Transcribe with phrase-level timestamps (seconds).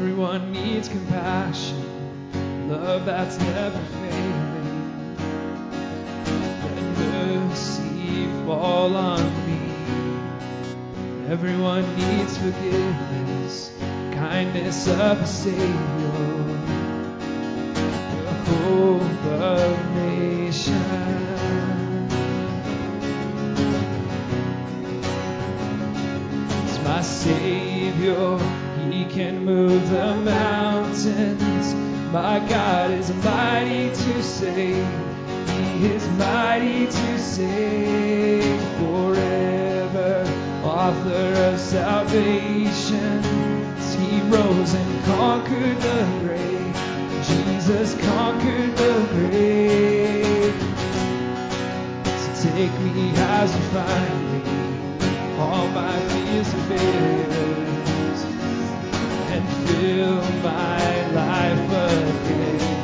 [0.00, 5.16] Everyone needs compassion, love that's never failing.
[6.62, 9.58] Let mercy fall on me.
[11.28, 13.72] Everyone needs forgiveness,
[14.12, 15.66] kindness of a Savior,
[18.22, 20.76] the hope of nations.
[26.68, 28.38] It's my Savior,
[28.92, 31.74] He can move the mountains.
[32.12, 34.86] My God is mighty to save,
[35.48, 40.24] He is mighty to save forever.
[40.64, 43.22] Author of salvation,
[43.98, 46.58] He rose and conquered the grave.
[47.26, 50.54] Jesus conquered the grave.
[52.04, 54.40] So take me as you find me,
[55.38, 57.77] all my fears are buried,
[59.80, 62.77] fill my life again.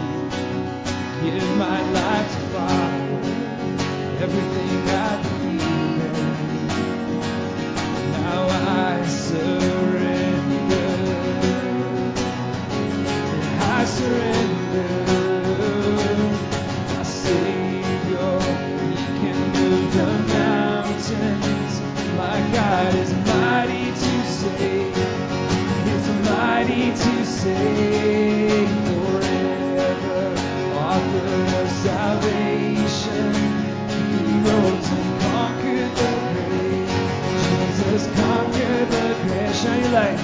[37.94, 39.54] Jesus conquered the grave.
[39.54, 40.18] Shine your light.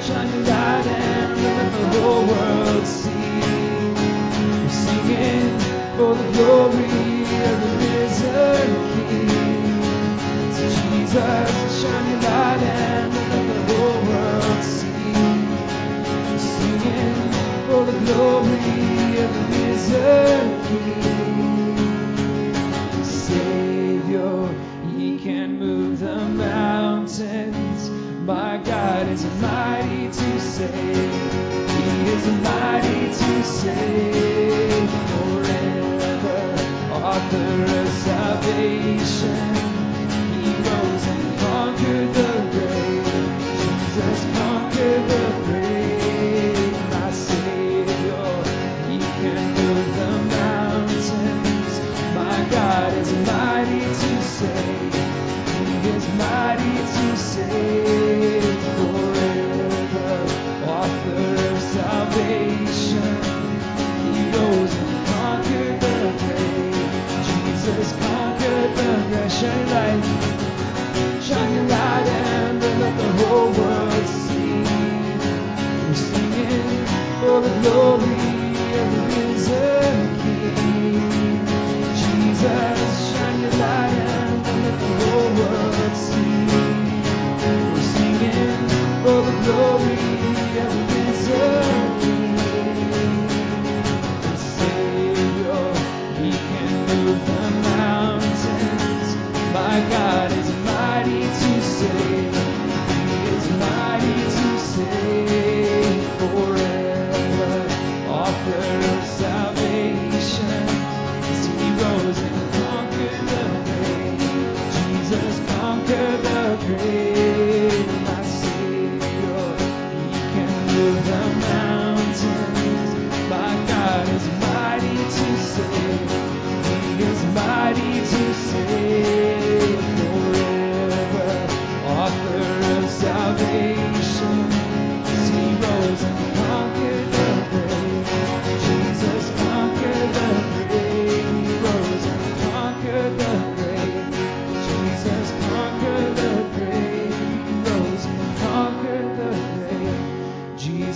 [0.00, 3.10] Shine your light and let the whole world see.
[3.12, 5.58] We're singing
[5.98, 9.82] for the glory of the risen King.
[10.56, 15.12] So Jesus, shine your light and let the whole world see.
[16.24, 17.16] We're singing
[17.68, 21.15] for the glory of the risen King.
[30.74, 36.40] He is mighty to save forever.
[36.92, 39.75] Author of salvation,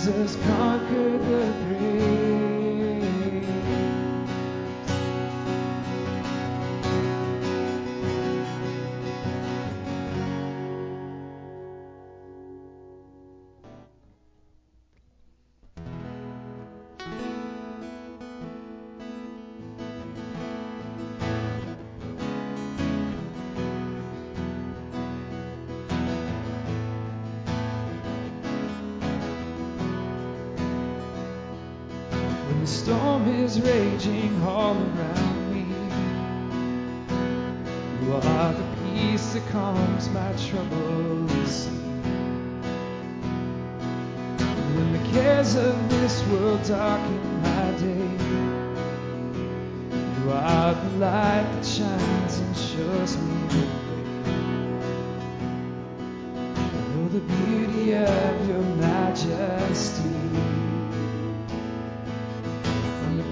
[0.03, 1.90] Jesus conquered the grave.
[39.51, 41.69] Calms my troubled sea.
[44.75, 48.11] When the cares of this world darken my day.
[50.23, 53.71] You are the light that shines and shows me the way.
[56.55, 60.09] I know the beauty of your majesty.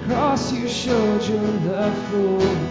[0.06, 2.69] Cross you showed your love for me.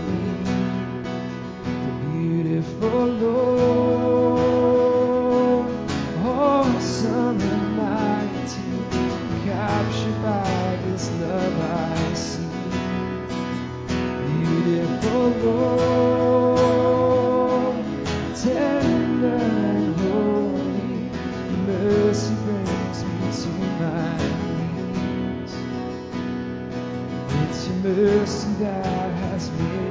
[27.84, 29.89] Mercy that has made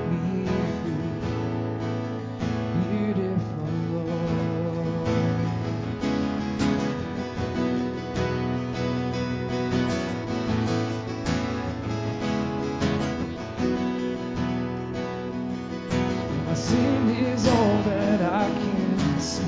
[16.59, 19.45] sin is all that I can see.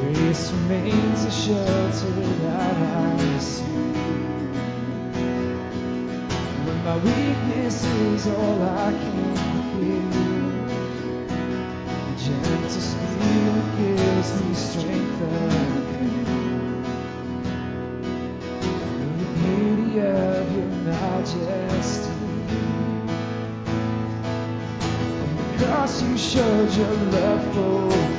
[0.00, 2.10] Grace remains a shelter
[2.44, 3.64] that I see.
[6.66, 9.36] When my weakness is all I can
[9.72, 10.80] feel,
[11.98, 16.43] the gentle spirit gives me strength again.
[26.30, 28.13] Showed your love for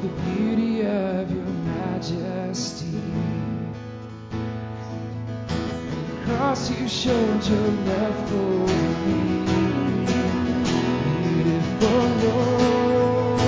[0.00, 3.02] the beauty of your majesty.
[5.90, 8.66] The cross you showed your love for
[9.04, 9.44] me.
[11.34, 13.40] Beautiful Lord,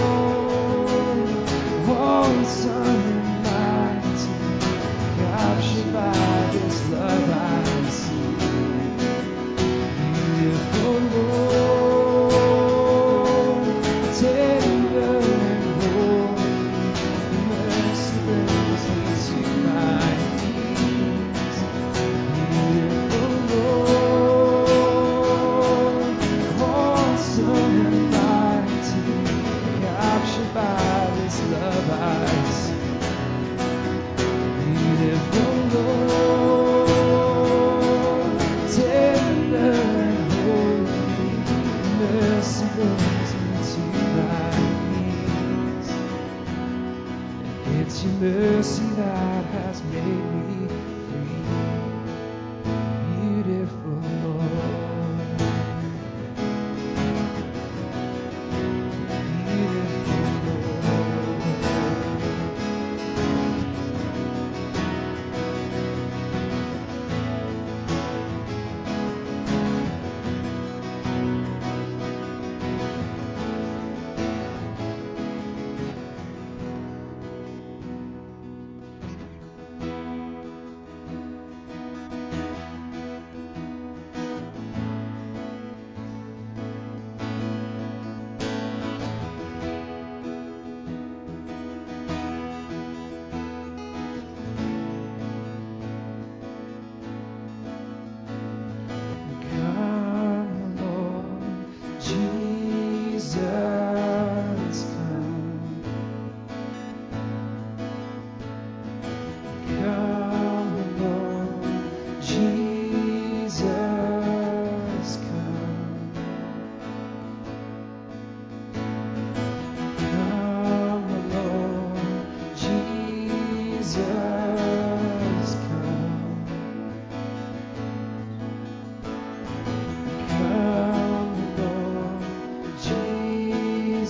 [1.88, 3.11] awesome and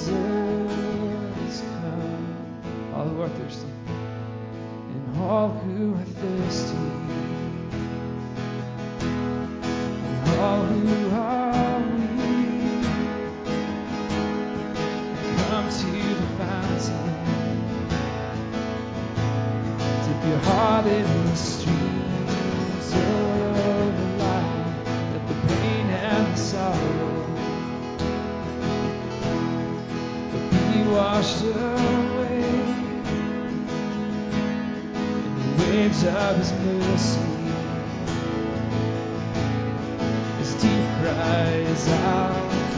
[0.05, 3.69] Jesus, come, all who are thirsty
[4.79, 6.32] and all who are thirsty.
[41.75, 41.91] 早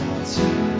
[0.07, 0.74] 放晴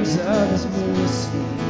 [0.00, 1.69] waves of his mercy.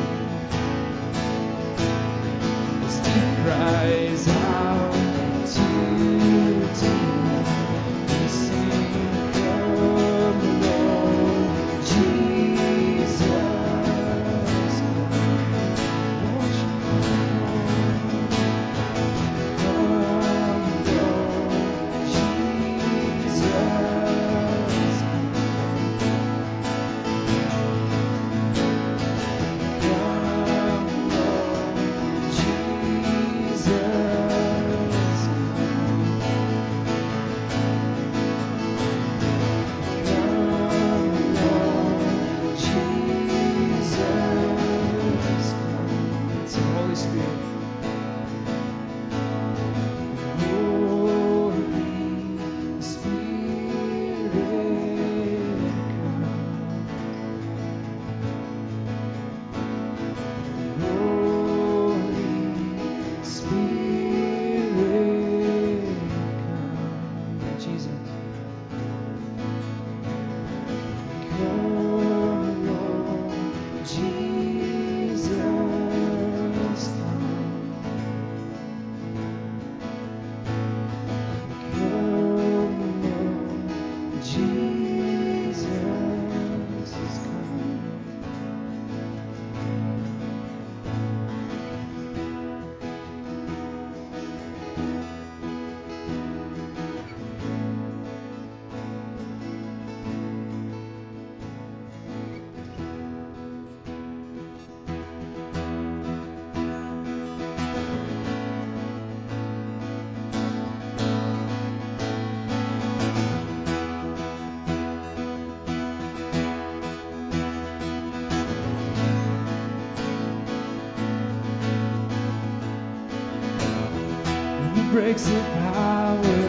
[125.01, 126.41] breaks the power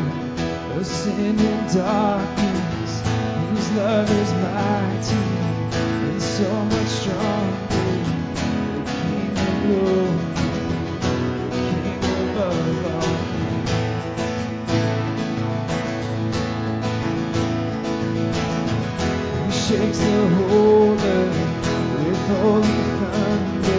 [0.75, 3.01] of sin and darkness.
[3.55, 5.25] His love is mighty
[6.09, 7.55] and so much stronger.
[8.75, 10.19] The King of glory,
[11.49, 13.15] the King above all.
[19.45, 21.39] He shakes the whole earth
[22.05, 23.70] with holy thunder.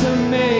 [0.00, 0.59] to me.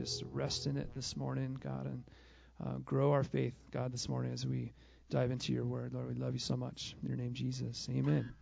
[0.00, 2.02] just rest in it this morning, God, and
[2.64, 4.72] uh, grow our faith, God, this morning as we
[5.10, 5.92] dive into your word.
[5.92, 6.96] Lord, we love you so much.
[7.02, 7.86] In your name, Jesus.
[7.90, 8.32] Amen.